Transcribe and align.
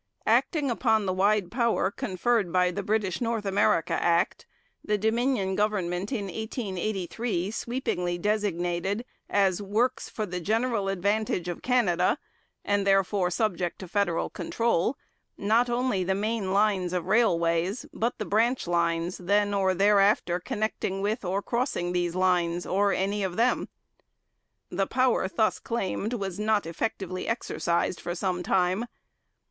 Acting 0.25 0.71
upon 0.71 1.05
the 1.05 1.13
wide 1.13 1.51
power 1.51 1.91
conferred 1.91 2.51
by 2.51 2.71
the 2.71 2.81
British 2.81 3.21
North 3.21 3.45
America 3.45 3.93
Act, 3.93 4.47
the 4.83 4.97
Dominion 4.97 5.53
government 5.55 6.11
in 6.11 6.25
1883 6.25 7.51
sweepingly 7.51 8.17
designated 8.17 9.05
as 9.29 9.61
'works 9.61 10.09
for 10.09 10.25
the 10.25 10.39
general 10.39 10.89
advantage 10.89 11.47
of 11.47 11.61
Canada,' 11.61 12.17
and 12.65 12.87
therefore 12.87 13.29
subject 13.29 13.77
to 13.77 13.87
federal 13.87 14.31
control, 14.31 14.97
not 15.37 15.69
only 15.69 16.03
the 16.03 16.15
main 16.15 16.51
lines 16.51 16.93
of 16.93 17.05
railways, 17.05 17.85
but 17.93 18.17
the 18.17 18.25
branch 18.25 18.65
lines 18.65 19.19
then 19.19 19.53
or 19.53 19.75
thereafter 19.75 20.39
connecting 20.39 21.03
with 21.03 21.23
or 21.23 21.43
crossing 21.43 21.91
these 21.93 22.15
lines 22.15 22.65
or 22.65 22.91
any 22.91 23.21
of 23.21 23.35
them. 23.37 23.69
The 24.71 24.87
power 24.87 25.27
thus 25.27 25.59
claimed 25.59 26.13
was 26.13 26.39
not 26.39 26.65
effectively 26.65 27.27
exercised 27.27 28.01
for 28.01 28.15
some 28.15 28.41
time. 28.41 28.87